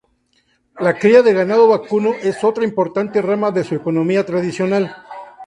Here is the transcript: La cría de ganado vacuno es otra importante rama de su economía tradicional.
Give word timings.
La 0.79 0.97
cría 0.97 1.21
de 1.21 1.31
ganado 1.31 1.67
vacuno 1.67 2.13
es 2.23 2.43
otra 2.43 2.63
importante 2.63 3.21
rama 3.21 3.51
de 3.51 3.63
su 3.63 3.75
economía 3.75 4.25
tradicional. 4.25 4.95